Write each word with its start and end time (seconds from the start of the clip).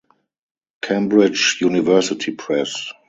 Cambridge 0.81 1.59
University 1.61 2.31
Press. 2.31 2.91